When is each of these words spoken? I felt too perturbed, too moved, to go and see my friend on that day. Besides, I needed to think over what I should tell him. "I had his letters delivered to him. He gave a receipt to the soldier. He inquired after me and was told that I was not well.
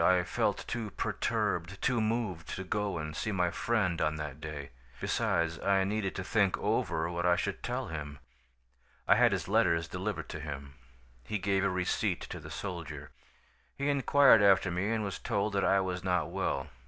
I 0.03 0.23
felt 0.23 0.65
too 0.67 0.89
perturbed, 0.89 1.79
too 1.79 2.01
moved, 2.01 2.55
to 2.55 2.63
go 2.63 2.97
and 2.97 3.15
see 3.15 3.31
my 3.31 3.51
friend 3.51 4.01
on 4.01 4.15
that 4.15 4.41
day. 4.41 4.71
Besides, 4.99 5.59
I 5.59 5.83
needed 5.83 6.15
to 6.15 6.23
think 6.23 6.57
over 6.57 7.07
what 7.11 7.23
I 7.27 7.35
should 7.35 7.61
tell 7.61 7.89
him. 7.89 8.17
"I 9.07 9.13
had 9.13 9.31
his 9.31 9.47
letters 9.47 9.87
delivered 9.87 10.27
to 10.29 10.39
him. 10.39 10.73
He 11.23 11.37
gave 11.37 11.63
a 11.63 11.69
receipt 11.69 12.21
to 12.31 12.39
the 12.39 12.49
soldier. 12.49 13.11
He 13.77 13.89
inquired 13.89 14.41
after 14.41 14.71
me 14.71 14.89
and 14.89 15.03
was 15.03 15.19
told 15.19 15.53
that 15.53 15.63
I 15.63 15.79
was 15.81 16.03
not 16.03 16.31
well. 16.31 16.69